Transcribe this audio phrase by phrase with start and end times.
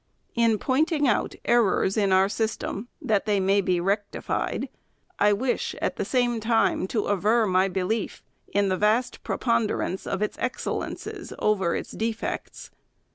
[0.33, 4.67] In pointing out errors in our system, that they may be rectified,
[5.19, 10.23] I wish at the same time to aver my belief in the vast preponderance of
[10.23, 12.71] its excellences over its defects.